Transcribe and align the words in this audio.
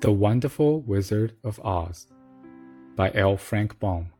The 0.00 0.12
Wonderful 0.12 0.82
Wizard 0.82 1.32
of 1.42 1.58
Oz 1.64 2.06
by 2.96 3.10
L. 3.14 3.38
Frank 3.38 3.80
Baum. 3.80 4.10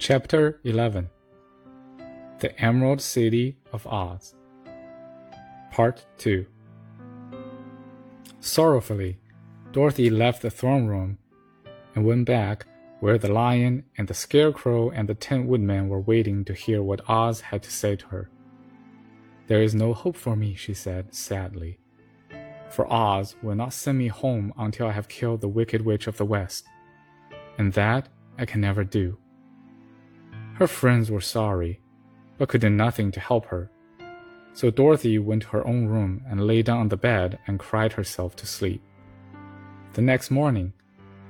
Chapter 0.00 0.58
11 0.64 1.08
The 2.40 2.60
Emerald 2.60 3.00
City 3.00 3.58
of 3.72 3.86
Oz. 3.86 4.34
Part 5.70 6.04
2 6.18 6.44
Sorrowfully, 8.40 9.20
Dorothy 9.70 10.10
left 10.10 10.42
the 10.42 10.50
throne 10.50 10.88
room 10.88 11.18
and 11.94 12.04
went 12.04 12.24
back 12.24 12.66
where 12.98 13.18
the 13.18 13.32
lion 13.32 13.84
and 13.96 14.08
the 14.08 14.14
scarecrow 14.14 14.90
and 14.90 15.08
the 15.08 15.14
tin 15.14 15.46
woodman 15.46 15.88
were 15.88 16.00
waiting 16.00 16.44
to 16.46 16.54
hear 16.54 16.82
what 16.82 17.08
Oz 17.08 17.40
had 17.40 17.62
to 17.62 17.70
say 17.70 17.94
to 17.94 18.08
her. 18.08 18.28
There 19.46 19.62
is 19.62 19.76
no 19.76 19.94
hope 19.94 20.16
for 20.16 20.34
me, 20.34 20.56
she 20.56 20.74
said 20.74 21.14
sadly 21.14 21.78
for 22.70 22.90
Oz 22.92 23.34
will 23.42 23.54
not 23.54 23.72
send 23.72 23.98
me 23.98 24.08
home 24.08 24.52
until 24.58 24.86
I 24.86 24.92
have 24.92 25.08
killed 25.08 25.40
the 25.40 25.48
Wicked 25.48 25.82
Witch 25.82 26.06
of 26.06 26.16
the 26.16 26.24
West, 26.24 26.66
and 27.56 27.72
that 27.72 28.08
I 28.38 28.44
can 28.44 28.60
never 28.60 28.84
do. 28.84 29.18
Her 30.54 30.66
friends 30.66 31.10
were 31.10 31.20
sorry, 31.20 31.80
but 32.36 32.48
could 32.48 32.60
do 32.60 32.70
nothing 32.70 33.10
to 33.12 33.20
help 33.20 33.46
her. 33.46 33.70
So 34.52 34.70
Dorothy 34.70 35.18
went 35.18 35.42
to 35.42 35.48
her 35.48 35.66
own 35.66 35.86
room 35.86 36.22
and 36.28 36.46
lay 36.46 36.62
down 36.62 36.78
on 36.78 36.88
the 36.88 36.96
bed 36.96 37.38
and 37.46 37.58
cried 37.58 37.92
herself 37.92 38.34
to 38.36 38.46
sleep. 38.46 38.82
The 39.92 40.02
next 40.02 40.30
morning, 40.30 40.72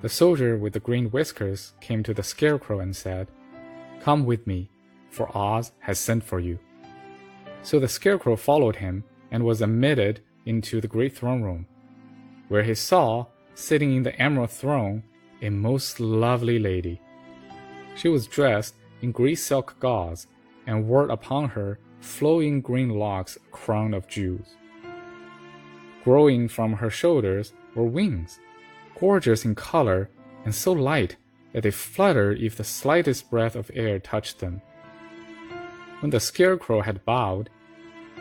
the 0.01 0.09
soldier 0.09 0.57
with 0.57 0.73
the 0.73 0.81
green 0.81 1.11
whiskers 1.11 1.75
came 1.81 2.03
to 2.05 2.15
the 2.15 2.23
Scarecrow 2.23 2.81
and 2.81 2.95
said, 2.95 3.29
Come 4.01 4.25
with 4.25 4.47
me, 4.47 4.71
for 5.11 5.37
Oz 5.37 5.73
has 5.81 5.99
sent 5.99 6.23
for 6.25 6.41
you. 6.41 6.59
So 7.63 7.81
the 7.81 7.89
Scarecrow 7.89 8.37
followed 8.37 8.77
him 8.77 9.05
and 9.31 9.45
was 9.45 9.61
admitted 9.61 10.21
into 10.49 10.81
the 10.81 10.89
great 10.89 11.15
throne 11.15 11.43
room, 11.43 11.67
where 12.49 12.63
he 12.63 12.75
saw, 12.75 13.27
sitting 13.55 13.95
in 13.95 14.03
the 14.03 14.21
emerald 14.21 14.51
throne, 14.51 15.03
a 15.43 15.51
most 15.51 16.01
lovely 16.01 16.59
lady. 16.59 17.01
She 17.95 18.09
was 18.09 18.27
dressed 18.27 18.75
in 19.03 19.13
green 19.13 19.37
silk 19.37 19.77
gauze 19.79 20.27
and 20.67 20.89
wore 20.89 21.09
upon 21.09 21.51
her 21.51 21.79
flowing 22.01 22.61
green 22.63 22.89
locks 22.89 23.37
a 23.37 23.51
crown 23.51 23.93
of 23.93 24.09
jewels. 24.09 24.57
Growing 26.03 26.49
from 26.49 26.73
her 26.73 26.91
shoulders 26.91 27.53
were 27.75 27.85
wings, 27.85 28.41
gorgeous 28.99 29.45
in 29.45 29.55
color 29.55 30.09
and 30.45 30.55
so 30.55 30.73
light 30.73 31.17
that 31.53 31.63
they 31.63 31.71
fluttered 31.71 32.41
if 32.41 32.57
the 32.57 32.65
slightest 32.65 33.31
breath 33.31 33.55
of 33.55 33.71
air 33.75 33.99
touched 33.99 34.39
them. 34.39 34.63
When 36.01 36.11
the 36.11 36.21
scarecrow 36.21 36.81
had 36.81 37.05
bowed, 37.05 37.51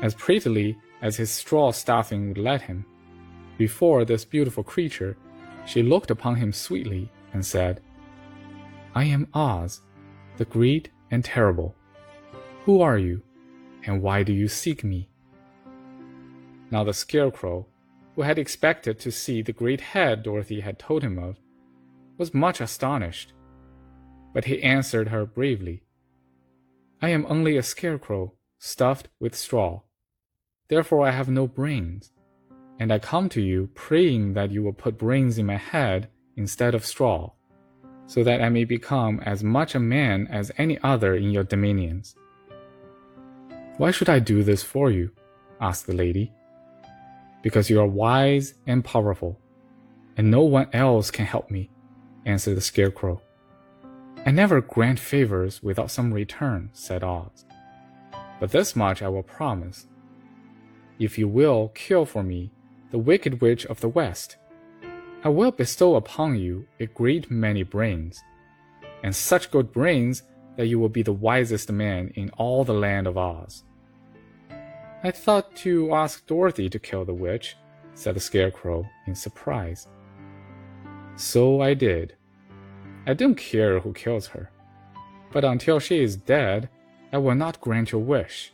as 0.01 0.15
prettily 0.15 0.77
as 1.01 1.17
his 1.17 1.31
straw 1.31 1.71
stuffing 1.71 2.29
would 2.29 2.37
let 2.37 2.61
him. 2.63 2.85
Before 3.57 4.05
this 4.05 4.25
beautiful 4.25 4.63
creature, 4.63 5.17
she 5.65 5.83
looked 5.83 6.11
upon 6.11 6.35
him 6.35 6.53
sweetly 6.53 7.11
and 7.33 7.45
said, 7.45 7.81
I 8.95 9.03
am 9.03 9.27
Oz, 9.33 9.81
the 10.37 10.45
great 10.45 10.89
and 11.11 11.23
terrible. 11.23 11.75
Who 12.65 12.81
are 12.81 12.97
you, 12.97 13.21
and 13.85 14.01
why 14.01 14.23
do 14.23 14.33
you 14.33 14.47
seek 14.47 14.83
me? 14.83 15.09
Now 16.71 16.83
the 16.83 16.93
Scarecrow, 16.93 17.67
who 18.15 18.23
had 18.23 18.39
expected 18.39 18.99
to 18.99 19.11
see 19.11 19.41
the 19.41 19.53
great 19.53 19.81
head 19.81 20.23
Dorothy 20.23 20.61
had 20.61 20.79
told 20.79 21.03
him 21.03 21.17
of, 21.17 21.37
was 22.17 22.33
much 22.33 22.59
astonished. 22.59 23.33
But 24.33 24.45
he 24.45 24.63
answered 24.63 25.09
her 25.09 25.25
bravely, 25.25 25.83
I 27.01 27.09
am 27.09 27.25
only 27.29 27.57
a 27.57 27.63
scarecrow 27.63 28.33
stuffed 28.57 29.07
with 29.19 29.35
straw. 29.35 29.81
Therefore 30.69 31.07
I 31.07 31.11
have 31.11 31.29
no 31.29 31.47
brains. 31.47 32.11
And 32.79 32.91
I 32.91 32.99
come 32.99 33.29
to 33.29 33.41
you 33.41 33.69
praying 33.73 34.33
that 34.33 34.51
you 34.51 34.61
will 34.63 34.73
put 34.73 34.97
brains 34.97 35.37
in 35.37 35.45
my 35.45 35.57
head 35.57 36.09
instead 36.35 36.75
of 36.75 36.85
straw, 36.85 37.31
so 38.05 38.23
that 38.23 38.41
I 38.41 38.49
may 38.49 38.65
become 38.65 39.19
as 39.21 39.43
much 39.43 39.73
a 39.73 39.79
man 39.79 40.27
as 40.27 40.51
any 40.57 40.77
other 40.83 41.15
in 41.15 41.31
your 41.31 41.43
dominions. 41.43 42.15
Why 43.77 43.91
should 43.91 44.09
I 44.09 44.19
do 44.19 44.43
this 44.43 44.63
for 44.63 44.91
you? 44.91 45.11
asked 45.59 45.87
the 45.87 45.93
lady. 45.93 46.31
Because 47.41 47.69
you 47.69 47.79
are 47.79 47.87
wise 47.87 48.53
and 48.67 48.83
powerful, 48.83 49.39
and 50.17 50.29
no 50.29 50.41
one 50.41 50.67
else 50.73 51.09
can 51.09 51.25
help 51.25 51.49
me, 51.49 51.69
answered 52.25 52.55
the 52.55 52.61
Scarecrow. 52.61 53.21
I 54.25 54.31
never 54.31 54.61
grant 54.61 54.99
favors 54.99 55.63
without 55.63 55.89
some 55.89 56.13
return, 56.13 56.69
said 56.73 57.03
Oz. 57.03 57.45
But 58.39 58.51
this 58.51 58.75
much 58.75 59.01
I 59.01 59.07
will 59.07 59.23
promise 59.23 59.87
if 60.99 61.17
you 61.17 61.27
will 61.27 61.69
kill 61.69 62.05
for 62.05 62.23
me 62.23 62.51
the 62.91 62.97
wicked 62.97 63.41
witch 63.41 63.65
of 63.65 63.81
the 63.81 63.89
west. 63.89 64.37
I 65.23 65.29
will 65.29 65.51
bestow 65.51 65.95
upon 65.95 66.37
you 66.37 66.67
a 66.79 66.85
great 66.85 67.29
many 67.29 67.63
brains, 67.63 68.23
and 69.03 69.15
such 69.15 69.51
good 69.51 69.71
brains 69.71 70.23
that 70.55 70.67
you 70.67 70.79
will 70.79 70.89
be 70.89 71.03
the 71.03 71.13
wisest 71.13 71.71
man 71.71 72.11
in 72.15 72.29
all 72.31 72.63
the 72.63 72.73
land 72.73 73.07
of 73.07 73.17
Oz. 73.17 73.63
I 75.03 75.11
thought 75.11 75.55
to 75.57 75.93
ask 75.93 76.25
Dorothy 76.25 76.69
to 76.69 76.79
kill 76.79 77.05
the 77.05 77.13
witch, 77.13 77.55
said 77.93 78.15
the 78.15 78.19
Scarecrow 78.19 78.87
in 79.05 79.15
surprise. 79.15 79.87
So 81.15 81.61
I 81.61 81.73
did. 81.73 82.15
I 83.05 83.13
don't 83.13 83.35
care 83.35 83.79
who 83.79 83.93
kills 83.93 84.27
her, 84.27 84.51
but 85.31 85.45
until 85.45 85.79
she 85.79 86.01
is 86.01 86.15
dead, 86.15 86.69
I 87.13 87.17
will 87.19 87.35
not 87.35 87.61
grant 87.61 87.91
your 87.91 88.01
wish. 88.01 88.51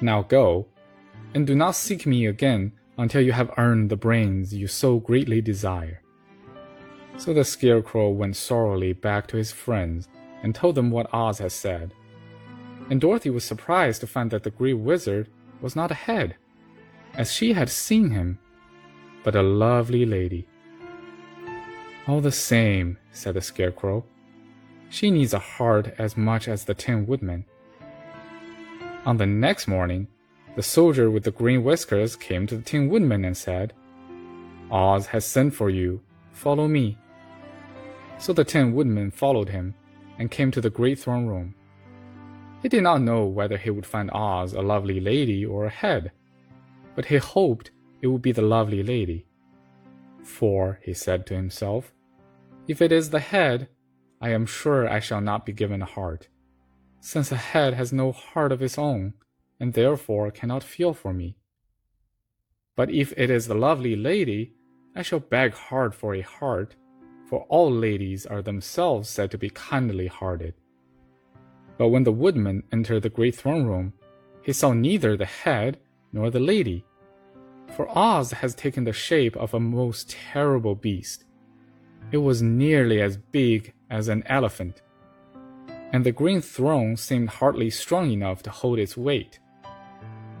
Now 0.00 0.22
go 0.22 0.66
and 1.34 1.46
do 1.46 1.54
not 1.54 1.74
seek 1.74 2.06
me 2.06 2.26
again 2.26 2.72
until 2.98 3.20
you 3.20 3.32
have 3.32 3.52
earned 3.58 3.90
the 3.90 3.96
brains 3.96 4.54
you 4.54 4.66
so 4.66 4.98
greatly 4.98 5.40
desire. 5.40 6.02
So 7.18 7.32
the 7.32 7.44
Scarecrow 7.44 8.10
went 8.10 8.36
sorrowfully 8.36 8.92
back 8.92 9.26
to 9.28 9.36
his 9.36 9.52
friends 9.52 10.08
and 10.42 10.54
told 10.54 10.74
them 10.74 10.90
what 10.90 11.12
Oz 11.12 11.38
had 11.38 11.52
said. 11.52 11.92
And 12.90 13.00
Dorothy 13.00 13.30
was 13.30 13.44
surprised 13.44 14.00
to 14.00 14.06
find 14.06 14.30
that 14.30 14.42
the 14.42 14.50
Great 14.50 14.74
Wizard 14.74 15.28
was 15.60 15.74
not 15.74 15.90
a 15.90 15.94
head, 15.94 16.36
as 17.14 17.32
she 17.32 17.52
had 17.52 17.68
seen 17.68 18.10
him, 18.10 18.38
but 19.24 19.34
a 19.34 19.42
lovely 19.42 20.06
lady. 20.06 20.46
All 22.06 22.20
the 22.20 22.30
same, 22.30 22.98
said 23.10 23.34
the 23.34 23.40
Scarecrow, 23.40 24.04
she 24.88 25.10
needs 25.10 25.34
a 25.34 25.38
heart 25.38 25.94
as 25.98 26.16
much 26.16 26.46
as 26.46 26.64
the 26.64 26.74
Tin 26.74 27.06
Woodman. 27.06 27.44
On 29.04 29.16
the 29.16 29.26
next 29.26 29.66
morning, 29.66 30.06
the 30.56 30.62
soldier 30.62 31.10
with 31.10 31.22
the 31.22 31.30
green 31.30 31.62
whiskers 31.62 32.16
came 32.16 32.46
to 32.46 32.56
the 32.56 32.62
Tin 32.62 32.88
Woodman 32.88 33.26
and 33.26 33.36
said, 33.36 33.74
Oz 34.70 35.06
has 35.06 35.26
sent 35.26 35.54
for 35.54 35.68
you. 35.68 36.00
Follow 36.32 36.66
me. 36.66 36.96
So 38.18 38.32
the 38.32 38.42
Tin 38.42 38.72
Woodman 38.72 39.10
followed 39.10 39.50
him 39.50 39.74
and 40.18 40.30
came 40.30 40.50
to 40.50 40.62
the 40.62 40.70
great 40.70 40.98
throne 40.98 41.26
room. 41.26 41.54
He 42.62 42.70
did 42.70 42.82
not 42.82 43.02
know 43.02 43.26
whether 43.26 43.58
he 43.58 43.68
would 43.68 43.84
find 43.84 44.10
Oz 44.12 44.54
a 44.54 44.62
lovely 44.62 44.98
lady 44.98 45.44
or 45.44 45.66
a 45.66 45.70
head, 45.70 46.10
but 46.94 47.04
he 47.04 47.18
hoped 47.18 47.70
it 48.00 48.06
would 48.06 48.22
be 48.22 48.32
the 48.32 48.40
lovely 48.40 48.82
lady. 48.82 49.26
For, 50.24 50.80
he 50.82 50.94
said 50.94 51.26
to 51.26 51.34
himself, 51.34 51.92
if 52.66 52.80
it 52.80 52.92
is 52.92 53.10
the 53.10 53.20
head, 53.20 53.68
I 54.22 54.30
am 54.30 54.46
sure 54.46 54.88
I 54.88 55.00
shall 55.00 55.20
not 55.20 55.44
be 55.44 55.52
given 55.52 55.82
a 55.82 55.86
heart, 55.86 56.28
since 57.00 57.30
a 57.30 57.36
head 57.36 57.74
has 57.74 57.92
no 57.92 58.10
heart 58.10 58.52
of 58.52 58.62
its 58.62 58.78
own 58.78 59.12
and 59.58 59.72
therefore 59.72 60.30
cannot 60.30 60.62
feel 60.62 60.92
for 60.92 61.12
me. 61.12 61.36
But 62.76 62.90
if 62.90 63.12
it 63.16 63.30
is 63.30 63.46
the 63.46 63.54
lovely 63.54 63.96
lady, 63.96 64.52
I 64.94 65.02
shall 65.02 65.20
beg 65.20 65.54
hard 65.54 65.94
for 65.94 66.14
a 66.14 66.20
heart, 66.20 66.76
for 67.28 67.46
all 67.48 67.70
ladies 67.70 68.26
are 68.26 68.42
themselves 68.42 69.08
said 69.08 69.30
to 69.30 69.38
be 69.38 69.50
kindly 69.50 70.06
hearted. 70.06 70.54
But 71.78 71.88
when 71.88 72.04
the 72.04 72.12
woodman 72.12 72.62
entered 72.72 73.02
the 73.02 73.10
great 73.10 73.34
throne 73.34 73.66
room, 73.66 73.92
he 74.42 74.52
saw 74.52 74.72
neither 74.72 75.16
the 75.16 75.26
head 75.26 75.78
nor 76.12 76.30
the 76.30 76.40
lady. 76.40 76.84
For 77.74 77.88
Oz 77.90 78.30
has 78.30 78.54
taken 78.54 78.84
the 78.84 78.92
shape 78.92 79.36
of 79.36 79.52
a 79.52 79.60
most 79.60 80.10
terrible 80.10 80.74
beast. 80.74 81.24
It 82.12 82.18
was 82.18 82.40
nearly 82.40 83.02
as 83.02 83.16
big 83.16 83.74
as 83.90 84.08
an 84.08 84.22
elephant, 84.26 84.82
and 85.92 86.04
the 86.04 86.12
green 86.12 86.40
throne 86.40 86.96
seemed 86.96 87.28
hardly 87.28 87.70
strong 87.70 88.10
enough 88.10 88.42
to 88.44 88.50
hold 88.50 88.78
its 88.78 88.96
weight. 88.96 89.40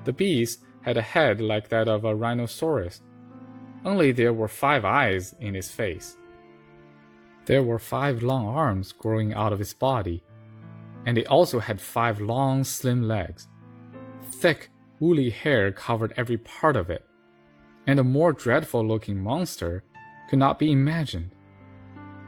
The 0.06 0.12
beast 0.12 0.62
had 0.82 0.96
a 0.96 1.02
head 1.02 1.40
like 1.40 1.68
that 1.70 1.88
of 1.88 2.04
a 2.04 2.14
rhinoceros, 2.14 3.02
only 3.84 4.12
there 4.12 4.32
were 4.32 4.46
five 4.46 4.84
eyes 4.84 5.34
in 5.40 5.56
its 5.56 5.68
face. 5.68 6.16
There 7.46 7.64
were 7.64 7.80
five 7.80 8.22
long 8.22 8.46
arms 8.46 8.92
growing 8.92 9.34
out 9.34 9.52
of 9.52 9.60
its 9.60 9.74
body, 9.74 10.22
and 11.06 11.18
it 11.18 11.26
also 11.26 11.58
had 11.58 11.80
five 11.80 12.20
long, 12.20 12.62
slim 12.62 13.08
legs. 13.08 13.48
Thick, 14.22 14.70
woolly 15.00 15.30
hair 15.30 15.72
covered 15.72 16.14
every 16.16 16.38
part 16.38 16.76
of 16.76 16.88
it, 16.88 17.04
and 17.88 17.98
a 17.98 18.04
more 18.04 18.32
dreadful 18.32 18.86
looking 18.86 19.20
monster 19.20 19.82
could 20.30 20.38
not 20.38 20.56
be 20.56 20.70
imagined. 20.70 21.32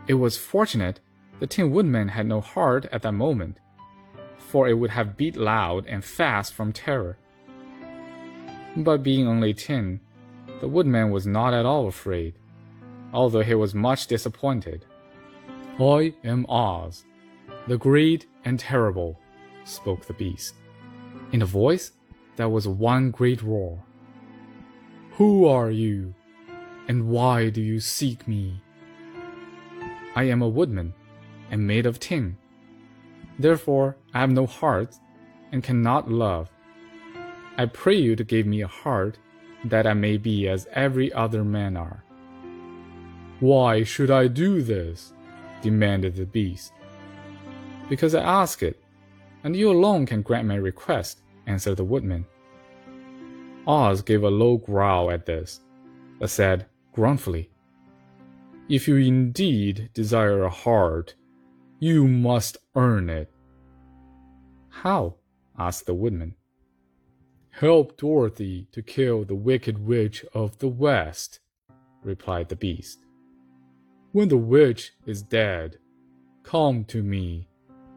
It 0.09 0.15
was 0.15 0.37
fortunate 0.37 0.99
the 1.39 1.47
Tin 1.47 1.71
Woodman 1.71 2.09
had 2.09 2.27
no 2.27 2.41
heart 2.41 2.87
at 2.91 3.03
that 3.03 3.13
moment, 3.13 3.61
for 4.37 4.67
it 4.67 4.75
would 4.75 4.91
have 4.91 5.17
beat 5.17 5.37
loud 5.37 5.87
and 5.87 6.05
fast 6.05 6.55
from 6.55 6.73
terror 6.73 7.19
but 8.77 9.03
being 9.03 9.27
only 9.27 9.55
tin, 9.55 10.01
The 10.61 10.69
woodman 10.69 11.11
was 11.13 11.27
not 11.27 11.55
at 11.55 11.67
all 11.67 11.87
afraid, 11.87 12.35
although 13.13 13.43
he 13.43 13.55
was 13.55 13.75
much 13.75 14.09
disappointed. 14.09 14.85
I 15.79 16.15
am 16.25 16.47
Oz, 16.49 17.05
the 17.69 17.79
great 17.79 18.27
and 18.45 18.59
terrible, 18.59 19.21
spoke 19.65 20.07
the 20.07 20.15
beast, 20.15 20.55
in 21.31 21.43
a 21.43 21.47
voice 21.47 21.93
that 22.37 22.51
was 22.51 22.67
one 22.67 23.13
great 23.13 23.41
roar. 23.43 23.85
Who 25.13 25.47
are 25.47 25.71
you, 25.71 26.15
and 26.89 27.09
why 27.09 27.51
do 27.51 27.61
you 27.61 27.79
seek 27.79 28.27
me? 28.27 28.61
I 30.17 30.25
am 30.25 30.43
a 30.43 30.49
woodman, 30.49 30.93
and 31.53 31.67
made 31.67 31.87
of 31.87 32.01
tin. 32.01 32.37
Therefore, 33.39 33.97
I 34.13 34.21
have 34.21 34.33
no 34.33 34.47
heart, 34.47 34.97
and 35.53 35.63
cannot 35.63 36.11
love. 36.11 36.51
I 37.59 37.67
pray 37.67 37.97
you 37.97 38.15
to 38.15 38.23
give 38.23 38.47
me 38.47 38.63
a 38.63 38.69
heart, 38.69 39.19
that 39.65 39.85
I 39.85 39.93
may 39.93 40.17
be 40.17 40.49
as 40.49 40.69
every 40.73 41.13
other 41.13 41.43
man 41.43 41.77
are. 41.77 42.05
Why 43.41 43.83
should 43.83 44.13
I 44.13 44.29
do 44.29 44.63
this? 44.63 45.13
demanded 45.61 46.15
the 46.15 46.25
beast. 46.25 46.73
Because 47.89 48.15
I 48.15 48.23
ask 48.23 48.63
it, 48.63 48.81
and 49.43 49.57
you 49.57 49.73
alone 49.73 50.07
can 50.07 50.23
grant 50.23 50.47
my 50.47 50.55
request, 50.55 51.23
answered 51.49 51.79
the 51.79 51.85
woodman. 51.85 52.27
Oz 53.67 54.03
gave 54.03 54.23
a 54.23 54.31
low 54.31 54.57
growl 54.59 55.11
at 55.11 55.27
this, 55.27 55.61
but 56.21 56.31
said 56.31 56.67
gruffly, 56.93 57.51
If 58.69 58.87
you 58.87 58.97
indeed 58.99 59.91
desire 59.95 60.45
a 60.45 60.51
heart, 60.51 61.17
you 61.81 62.07
must 62.07 62.57
earn 62.77 63.11
it. 63.11 63.33
How? 64.69 65.17
asked 65.59 65.87
the 65.87 65.95
woodman. 65.95 66.38
Help 67.61 67.97
Dorothy 67.97 68.69
to 68.71 68.83
kill 68.83 69.25
the 69.25 69.35
wicked 69.35 69.85
witch 69.85 70.25
of 70.33 70.57
the 70.59 70.69
West, 70.69 71.41
replied 72.05 72.49
the 72.51 72.55
beast. 72.55 73.05
When 74.13 74.29
the 74.29 74.37
witch 74.37 74.93
is 75.07 75.23
dead, 75.23 75.79
come 76.45 76.85
to 76.85 77.03
me, 77.03 77.49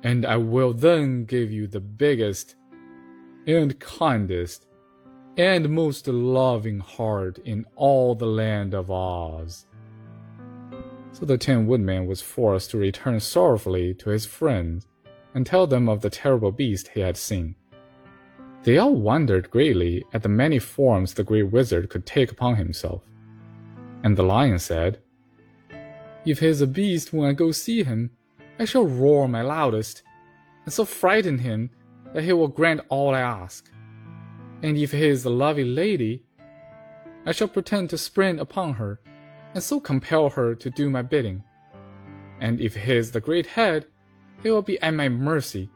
and 0.01 0.25
I 0.25 0.37
will 0.37 0.73
then 0.73 1.25
give 1.25 1.51
you 1.51 1.67
the 1.67 1.79
biggest 1.79 2.55
and 3.45 3.79
kindest 3.79 4.65
and 5.37 5.69
most 5.69 6.07
loving 6.07 6.79
heart 6.79 7.37
in 7.45 7.67
all 7.75 8.15
the 8.15 8.25
land 8.25 8.73
of 8.73 8.89
Oz. 8.89 9.67
So 11.11 11.27
the 11.27 11.37
Tin 11.37 11.67
Woodman 11.67 12.07
was 12.07 12.19
forced 12.19 12.71
to 12.71 12.79
return 12.79 13.19
sorrowfully 13.19 13.93
to 13.93 14.09
his 14.09 14.25
friends 14.25 14.87
and 15.35 15.45
tell 15.45 15.67
them 15.67 15.87
of 15.87 16.01
the 16.01 16.09
terrible 16.09 16.51
beast 16.51 16.87
he 16.95 17.01
had 17.01 17.15
seen. 17.15 17.53
They 18.63 18.77
all 18.77 18.93
wondered 18.93 19.49
greatly 19.49 20.05
at 20.13 20.21
the 20.21 20.29
many 20.29 20.59
forms 20.59 21.13
the 21.13 21.23
great 21.23 21.51
wizard 21.51 21.89
could 21.89 22.05
take 22.05 22.31
upon 22.31 22.55
himself. 22.55 23.01
And 24.03 24.15
the 24.15 24.23
lion 24.23 24.59
said, 24.59 24.99
If 26.25 26.39
he 26.39 26.47
is 26.47 26.61
a 26.61 26.67
beast 26.67 27.11
when 27.11 27.27
I 27.27 27.33
go 27.33 27.51
see 27.51 27.83
him, 27.83 28.11
I 28.59 28.65
shall 28.65 28.85
roar 28.85 29.27
my 29.27 29.41
loudest, 29.41 30.03
and 30.65 30.73
so 30.73 30.85
frighten 30.85 31.39
him 31.39 31.71
that 32.13 32.23
he 32.23 32.33
will 32.33 32.47
grant 32.47 32.81
all 32.89 33.15
I 33.15 33.21
ask. 33.21 33.71
And 34.61 34.77
if 34.77 34.91
he 34.91 35.07
is 35.07 35.25
a 35.25 35.31
lovely 35.31 35.63
lady, 35.63 36.23
I 37.25 37.31
shall 37.31 37.47
pretend 37.47 37.89
to 37.89 37.97
spring 37.97 38.39
upon 38.39 38.75
her, 38.75 38.99
and 39.55 39.63
so 39.63 39.79
compel 39.79 40.29
her 40.29 40.53
to 40.53 40.69
do 40.69 40.89
my 40.91 41.01
bidding. 41.01 41.43
And 42.39 42.61
if 42.61 42.75
he 42.75 42.95
is 42.95 43.11
the 43.11 43.21
great 43.21 43.47
head, 43.47 43.87
he 44.43 44.51
will 44.51 44.61
be 44.61 44.79
at 44.81 44.93
my 44.93 45.09
mercy 45.09 45.71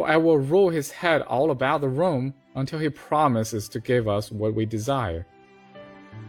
for 0.00 0.08
I 0.08 0.16
will 0.16 0.38
roll 0.38 0.70
his 0.70 0.90
head 0.90 1.20
all 1.20 1.50
about 1.50 1.82
the 1.82 1.88
room 1.90 2.32
until 2.54 2.78
he 2.78 2.88
promises 2.88 3.68
to 3.68 3.80
give 3.80 4.08
us 4.08 4.32
what 4.32 4.54
we 4.54 4.64
desire. 4.64 5.26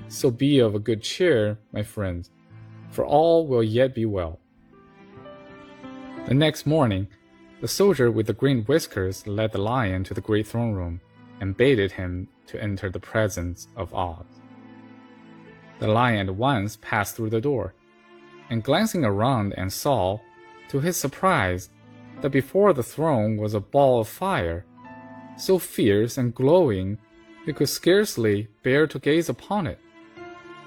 So 0.10 0.30
be 0.30 0.60
of 0.60 0.76
a 0.76 0.80
good 0.80 1.02
cheer, 1.02 1.58
my 1.72 1.82
friends, 1.82 2.32
for 2.90 3.06
all 3.06 3.48
will 3.48 3.64
yet 3.64 3.96
be 3.96 4.06
well. 4.06 4.42
The 6.28 6.34
next 6.34 6.66
morning, 6.66 7.08
the 7.62 7.68
soldier 7.70 8.12
with 8.12 8.28
the 8.28 8.34
green 8.34 8.66
whiskers 8.66 9.26
led 9.26 9.54
the 9.54 9.62
lion 9.62 10.04
to 10.04 10.14
the 10.14 10.20
great 10.20 10.48
throne 10.48 10.74
room 10.74 11.00
and 11.40 11.56
bade 11.56 11.94
him 11.94 12.28
to 12.48 12.62
enter 12.62 12.90
the 12.90 13.00
presence 13.00 13.70
of 13.78 13.94
Oz. 13.94 14.26
The 15.80 15.88
lion 15.88 16.28
at 16.28 16.36
once 16.36 16.76
passed 16.82 17.16
through 17.16 17.30
the 17.30 17.40
door, 17.40 17.74
and 18.50 18.66
glancing 18.66 19.06
around 19.06 19.54
and 19.56 19.72
saw, 19.72 20.20
to 20.68 20.82
his 20.82 20.98
surprise, 20.98 21.70
that 22.22 22.32
before 22.32 22.74
the 22.74 22.84
throne 22.84 23.38
was 23.38 23.54
a 23.54 23.60
ball 23.60 24.00
of 24.00 24.08
fire, 24.08 24.66
so 25.38 25.58
fierce 25.58 26.18
and 26.18 26.36
glowing 26.36 26.98
he 27.46 27.54
could 27.54 27.70
scarcely 27.70 28.48
bear 28.64 28.86
to 28.86 29.00
gaze 29.00 29.30
upon 29.30 29.66
it. 29.66 29.80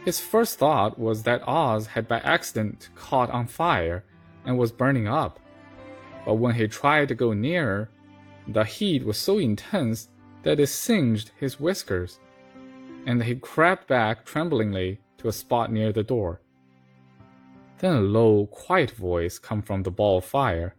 His 0.04 0.20
first 0.20 0.58
thought 0.58 0.98
was 0.98 1.22
that 1.22 1.46
Oz 1.46 1.86
had 1.86 2.08
by 2.08 2.18
accident 2.18 2.88
caught 2.94 3.30
on 3.30 3.46
fire 3.46 4.04
and 4.44 4.58
was 4.58 4.72
burning 4.72 5.08
up. 5.08 5.38
But 6.26 6.34
when 6.34 6.54
he 6.54 6.66
tried 6.66 7.08
to 7.08 7.14
go 7.14 7.32
nearer, 7.32 7.88
the 8.48 8.64
heat 8.64 9.04
was 9.04 9.16
so 9.16 9.38
intense 9.38 10.08
that 10.42 10.60
it 10.60 10.66
singed 10.66 11.30
his 11.38 11.60
whiskers, 11.60 12.18
and 13.06 13.22
he 13.22 13.36
crept 13.36 13.88
back 13.88 14.26
tremblingly 14.26 15.00
to 15.18 15.28
a 15.28 15.32
spot 15.32 15.72
near 15.72 15.92
the 15.92 16.02
door. 16.02 16.40
Then 17.78 17.96
a 17.96 18.00
low, 18.00 18.46
quiet 18.46 18.90
voice 18.90 19.38
came 19.38 19.62
from 19.62 19.82
the 19.82 19.90
ball 19.90 20.18
of 20.18 20.24
fire 20.24 20.74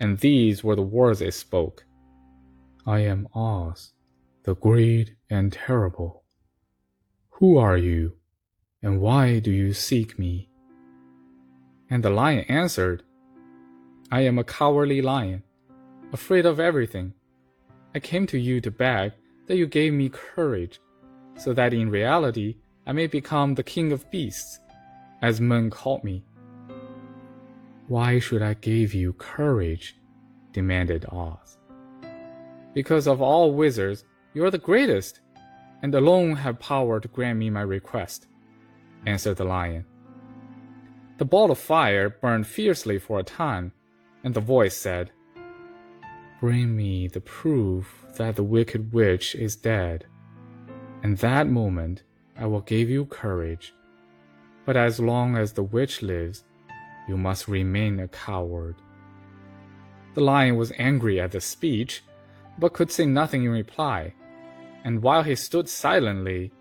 and 0.00 0.18
these 0.18 0.62
were 0.62 0.76
the 0.76 0.82
words 0.82 1.20
it 1.20 1.34
spoke 1.34 1.84
I 2.86 3.00
am 3.00 3.26
Oz, 3.34 3.92
the 4.44 4.54
great 4.54 5.16
and 5.28 5.52
terrible. 5.52 6.22
Who 7.30 7.58
are 7.58 7.76
you, 7.76 8.16
and 8.82 9.00
why 9.00 9.40
do 9.40 9.50
you 9.50 9.72
seek 9.72 10.18
me? 10.18 10.50
And 11.90 12.02
the 12.02 12.10
lion 12.10 12.44
answered, 12.48 13.02
I 14.10 14.20
am 14.20 14.38
a 14.38 14.44
cowardly 14.44 15.02
lion, 15.02 15.42
afraid 16.12 16.46
of 16.46 16.60
everything. 16.60 17.14
I 17.94 17.98
came 17.98 18.26
to 18.28 18.38
you 18.38 18.60
to 18.60 18.70
beg 18.70 19.12
that 19.46 19.56
you 19.56 19.66
gave 19.66 19.92
me 19.92 20.08
courage, 20.08 20.80
so 21.36 21.52
that 21.54 21.74
in 21.74 21.90
reality 21.90 22.56
I 22.86 22.92
may 22.92 23.06
become 23.06 23.54
the 23.54 23.62
king 23.62 23.90
of 23.90 24.10
beasts, 24.10 24.60
as 25.22 25.40
men 25.40 25.70
call 25.70 26.00
me. 26.04 26.24
Why 27.88 28.18
should 28.18 28.42
I 28.42 28.54
give 28.54 28.94
you 28.94 29.12
courage? 29.12 29.96
demanded 30.52 31.06
Oz. 31.12 31.58
Because 32.74 33.06
of 33.06 33.22
all 33.22 33.54
wizards, 33.54 34.04
you 34.34 34.44
are 34.44 34.50
the 34.50 34.58
greatest, 34.58 35.20
and 35.82 35.94
alone 35.94 36.34
have 36.36 36.58
power 36.58 36.98
to 36.98 37.08
grant 37.08 37.38
me 37.38 37.48
my 37.48 37.60
request, 37.60 38.26
answered 39.06 39.36
the 39.36 39.44
lion. 39.44 39.84
The 41.18 41.24
ball 41.24 41.50
of 41.52 41.58
fire 41.58 42.10
burned 42.10 42.48
fiercely 42.48 42.98
for 42.98 43.20
a 43.20 43.22
time, 43.22 43.72
and 44.24 44.34
the 44.34 44.40
voice 44.40 44.76
said, 44.76 45.12
Bring 46.40 46.76
me 46.76 47.06
the 47.06 47.20
proof 47.20 48.04
that 48.16 48.34
the 48.34 48.42
wicked 48.42 48.92
witch 48.92 49.36
is 49.36 49.54
dead, 49.54 50.06
and 51.04 51.16
that 51.18 51.46
moment 51.46 52.02
I 52.36 52.46
will 52.46 52.62
give 52.62 52.90
you 52.90 53.06
courage. 53.06 53.74
But 54.64 54.76
as 54.76 54.98
long 54.98 55.36
as 55.36 55.52
the 55.52 55.62
witch 55.62 56.02
lives, 56.02 56.44
you 57.08 57.16
must 57.16 57.48
remain 57.48 58.00
a 58.00 58.08
coward. 58.08 58.76
The 60.14 60.20
lion 60.22 60.56
was 60.56 60.72
angry 60.78 61.20
at 61.20 61.32
the 61.32 61.40
speech, 61.40 62.02
but 62.58 62.72
could 62.72 62.90
say 62.90 63.06
nothing 63.06 63.44
in 63.44 63.50
reply, 63.50 64.14
and 64.84 65.02
while 65.02 65.22
he 65.22 65.34
stood 65.34 65.68
silently, 65.68 66.52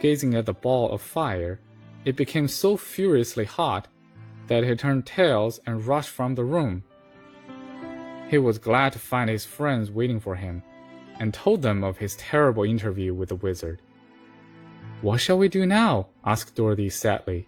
gazing 0.00 0.34
at 0.34 0.46
the 0.46 0.52
ball 0.52 0.90
of 0.90 1.00
fire, 1.00 1.60
it 2.04 2.16
became 2.16 2.48
so 2.48 2.76
furiously 2.76 3.44
hot 3.44 3.88
that 4.48 4.64
he 4.64 4.74
turned 4.74 5.06
tails 5.06 5.60
and 5.66 5.86
rushed 5.86 6.10
from 6.10 6.34
the 6.34 6.44
room. 6.44 6.82
He 8.28 8.38
was 8.38 8.58
glad 8.58 8.92
to 8.94 8.98
find 8.98 9.30
his 9.30 9.44
friends 9.44 9.90
waiting 9.90 10.20
for 10.20 10.34
him, 10.34 10.62
and 11.20 11.32
told 11.32 11.62
them 11.62 11.84
of 11.84 11.98
his 11.98 12.16
terrible 12.16 12.64
interview 12.64 13.14
with 13.14 13.28
the 13.28 13.36
wizard. 13.36 13.80
What 15.00 15.20
shall 15.20 15.38
we 15.38 15.48
do 15.48 15.66
now? 15.66 16.08
asked 16.24 16.54
Dorothy 16.54 16.90
sadly. 16.90 17.46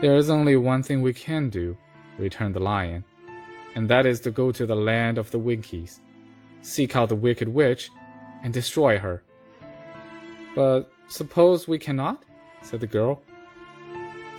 There 0.00 0.16
is 0.16 0.30
only 0.30 0.56
one 0.56 0.82
thing 0.82 1.02
we 1.02 1.12
can 1.12 1.50
do, 1.50 1.76
returned 2.16 2.54
the 2.54 2.60
lion, 2.60 3.04
and 3.74 3.86
that 3.90 4.06
is 4.06 4.18
to 4.20 4.30
go 4.30 4.50
to 4.50 4.64
the 4.64 4.74
land 4.74 5.18
of 5.18 5.30
the 5.30 5.38
Winkies, 5.38 6.00
seek 6.62 6.96
out 6.96 7.10
the 7.10 7.14
wicked 7.14 7.48
witch, 7.48 7.90
and 8.42 8.50
destroy 8.50 8.98
her. 8.98 9.22
But 10.54 10.90
suppose 11.08 11.68
we 11.68 11.78
cannot? 11.78 12.22
said 12.62 12.80
the 12.80 12.86
girl. 12.86 13.20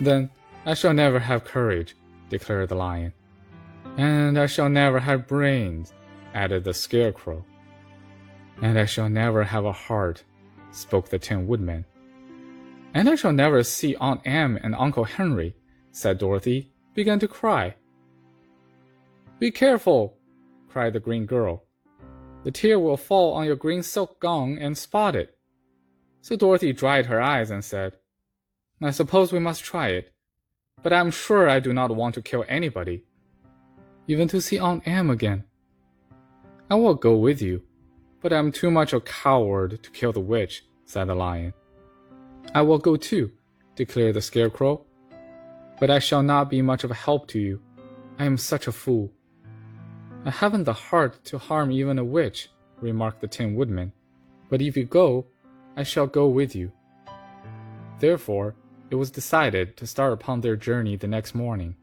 Then 0.00 0.30
I 0.66 0.74
shall 0.74 0.94
never 0.94 1.20
have 1.20 1.44
courage, 1.44 1.94
declared 2.28 2.70
the 2.70 2.74
lion. 2.74 3.12
And 3.96 4.40
I 4.40 4.46
shall 4.46 4.68
never 4.68 4.98
have 4.98 5.28
brains, 5.28 5.92
added 6.34 6.64
the 6.64 6.74
scarecrow. 6.74 7.44
And 8.60 8.76
I 8.76 8.86
shall 8.86 9.08
never 9.08 9.44
have 9.44 9.64
a 9.64 9.72
heart, 9.72 10.24
spoke 10.72 11.08
the 11.08 11.20
Tin 11.20 11.46
Woodman. 11.46 11.84
And 12.94 13.08
I 13.08 13.14
shall 13.14 13.32
never 13.32 13.62
see 13.62 13.96
Aunt 13.96 14.20
Em 14.24 14.58
and 14.62 14.74
Uncle 14.74 15.04
Henry, 15.04 15.54
said 15.92 16.18
Dorothy, 16.18 16.72
began 16.94 17.18
to 17.20 17.28
cry. 17.28 17.74
Be 19.38 19.50
careful, 19.50 20.18
cried 20.68 20.92
the 20.92 21.00
green 21.00 21.26
girl. 21.26 21.64
The 22.44 22.50
tear 22.50 22.78
will 22.78 22.96
fall 22.96 23.34
on 23.34 23.46
your 23.46 23.56
green 23.56 23.82
silk 23.82 24.20
gown 24.20 24.58
and 24.58 24.76
spot 24.76 25.16
it. 25.16 25.38
So 26.20 26.36
Dorothy 26.36 26.72
dried 26.72 27.06
her 27.06 27.20
eyes 27.20 27.50
and 27.50 27.64
said, 27.64 27.96
I 28.82 28.90
suppose 28.90 29.32
we 29.32 29.38
must 29.38 29.64
try 29.64 29.88
it, 29.88 30.12
but 30.82 30.92
I 30.92 31.00
am 31.00 31.10
sure 31.10 31.48
I 31.48 31.60
do 31.60 31.72
not 31.72 31.94
want 31.94 32.14
to 32.16 32.22
kill 32.22 32.44
anybody, 32.48 33.04
even 34.06 34.28
to 34.28 34.40
see 34.40 34.58
Aunt 34.58 34.86
Em 34.86 35.08
again. 35.08 35.44
I 36.68 36.74
will 36.74 36.94
go 36.94 37.16
with 37.16 37.40
you, 37.40 37.62
but 38.20 38.32
I 38.32 38.38
am 38.38 38.52
too 38.52 38.70
much 38.70 38.92
a 38.92 39.00
coward 39.00 39.82
to 39.82 39.90
kill 39.90 40.12
the 40.12 40.20
witch, 40.20 40.64
said 40.84 41.08
the 41.08 41.14
lion. 41.14 41.54
I 42.54 42.60
will 42.62 42.78
go 42.78 42.96
too, 42.96 43.32
declared 43.76 44.14
the 44.14 44.20
scarecrow, 44.20 44.84
but 45.80 45.90
I 45.90 45.98
shall 45.98 46.22
not 46.22 46.50
be 46.50 46.60
much 46.60 46.84
of 46.84 46.90
a 46.90 46.94
help 46.94 47.26
to 47.28 47.38
you. 47.38 47.62
I 48.18 48.26
am 48.26 48.36
such 48.36 48.66
a 48.66 48.72
fool. 48.72 49.10
I 50.26 50.30
haven't 50.30 50.64
the 50.64 50.74
heart 50.74 51.24
to 51.24 51.38
harm 51.38 51.72
even 51.72 51.98
a 51.98 52.04
witch, 52.04 52.50
remarked 52.80 53.22
the 53.22 53.26
Tin 53.26 53.54
Woodman, 53.54 53.92
but 54.50 54.60
if 54.60 54.76
you 54.76 54.84
go, 54.84 55.26
I 55.76 55.82
shall 55.82 56.06
go 56.06 56.28
with 56.28 56.54
you. 56.54 56.72
Therefore, 58.00 58.54
it 58.90 58.96
was 58.96 59.10
decided 59.10 59.76
to 59.78 59.86
start 59.86 60.12
upon 60.12 60.42
their 60.42 60.56
journey 60.56 60.96
the 60.96 61.08
next 61.08 61.34
morning, 61.34 61.76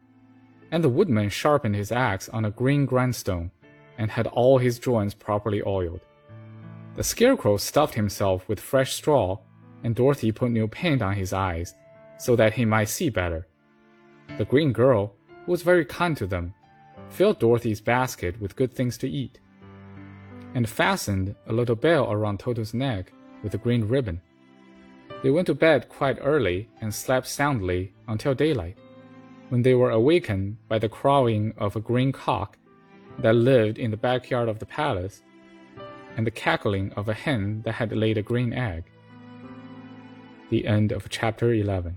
and 0.70 0.84
the 0.84 0.88
woodman 0.88 1.30
sharpened 1.30 1.74
his 1.74 1.90
axe 1.90 2.28
on 2.28 2.44
a 2.44 2.50
green 2.52 2.86
grindstone 2.86 3.50
and 3.98 4.12
had 4.12 4.28
all 4.28 4.58
his 4.58 4.78
joints 4.78 5.14
properly 5.14 5.62
oiled. 5.66 6.00
The 6.94 7.02
scarecrow 7.02 7.56
stuffed 7.56 7.94
himself 7.94 8.48
with 8.48 8.60
fresh 8.60 8.94
straw, 8.94 9.38
and 9.82 9.94
Dorothy 9.94 10.32
put 10.32 10.50
new 10.50 10.68
paint 10.68 11.02
on 11.02 11.14
his 11.14 11.32
eyes 11.32 11.74
so 12.18 12.36
that 12.36 12.54
he 12.54 12.64
might 12.64 12.88
see 12.88 13.08
better. 13.08 13.46
The 14.38 14.44
green 14.44 14.72
girl, 14.72 15.14
who 15.44 15.52
was 15.52 15.62
very 15.62 15.84
kind 15.84 16.16
to 16.18 16.26
them, 16.26 16.54
filled 17.08 17.40
Dorothy's 17.40 17.80
basket 17.80 18.40
with 18.40 18.56
good 18.56 18.72
things 18.72 18.96
to 18.98 19.08
eat, 19.08 19.40
and 20.54 20.68
fastened 20.68 21.34
a 21.46 21.52
little 21.52 21.76
bell 21.76 22.10
around 22.10 22.40
Toto's 22.40 22.74
neck 22.74 23.12
with 23.42 23.54
a 23.54 23.58
green 23.58 23.84
ribbon. 23.84 24.20
They 25.22 25.30
went 25.30 25.46
to 25.48 25.54
bed 25.54 25.88
quite 25.88 26.18
early 26.20 26.68
and 26.80 26.94
slept 26.94 27.26
soundly 27.26 27.92
until 28.08 28.34
daylight, 28.34 28.76
when 29.48 29.62
they 29.62 29.74
were 29.74 29.90
awakened 29.90 30.56
by 30.68 30.78
the 30.78 30.88
crowing 30.88 31.52
of 31.58 31.76
a 31.76 31.80
green 31.80 32.12
cock 32.12 32.56
that 33.18 33.34
lived 33.34 33.78
in 33.78 33.90
the 33.90 33.96
backyard 33.96 34.48
of 34.48 34.58
the 34.58 34.66
palace 34.66 35.22
and 36.16 36.26
the 36.26 36.30
cackling 36.30 36.92
of 36.94 37.08
a 37.08 37.14
hen 37.14 37.62
that 37.64 37.72
had 37.72 37.92
laid 37.92 38.18
a 38.18 38.22
green 38.22 38.52
egg. 38.52 38.84
The 40.50 40.66
end 40.66 40.90
of 40.90 41.08
chapter 41.08 41.52
11. 41.54 41.96